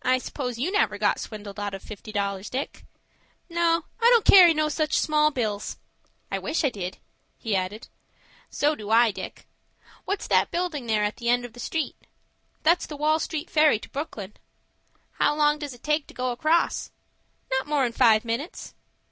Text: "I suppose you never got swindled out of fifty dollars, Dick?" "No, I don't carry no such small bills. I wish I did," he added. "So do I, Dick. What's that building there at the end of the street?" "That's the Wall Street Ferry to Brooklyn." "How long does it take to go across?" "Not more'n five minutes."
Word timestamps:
"I 0.00 0.16
suppose 0.16 0.58
you 0.58 0.72
never 0.72 0.96
got 0.96 1.20
swindled 1.20 1.60
out 1.60 1.74
of 1.74 1.82
fifty 1.82 2.10
dollars, 2.12 2.48
Dick?" 2.48 2.86
"No, 3.50 3.84
I 4.00 4.04
don't 4.04 4.24
carry 4.24 4.54
no 4.54 4.70
such 4.70 4.96
small 4.98 5.30
bills. 5.30 5.76
I 6.30 6.38
wish 6.38 6.64
I 6.64 6.70
did," 6.70 6.96
he 7.36 7.54
added. 7.54 7.88
"So 8.48 8.74
do 8.74 8.88
I, 8.88 9.10
Dick. 9.10 9.46
What's 10.06 10.26
that 10.28 10.50
building 10.50 10.86
there 10.86 11.04
at 11.04 11.16
the 11.18 11.28
end 11.28 11.44
of 11.44 11.52
the 11.52 11.60
street?" 11.60 11.96
"That's 12.62 12.86
the 12.86 12.96
Wall 12.96 13.18
Street 13.18 13.50
Ferry 13.50 13.78
to 13.80 13.90
Brooklyn." 13.90 14.32
"How 15.20 15.34
long 15.36 15.58
does 15.58 15.74
it 15.74 15.82
take 15.82 16.06
to 16.06 16.14
go 16.14 16.32
across?" 16.32 16.90
"Not 17.50 17.66
more'n 17.66 17.92
five 17.92 18.24
minutes." 18.24 18.72